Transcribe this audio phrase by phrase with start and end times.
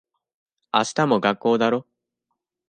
[0.73, 1.85] 明日も学校だろ。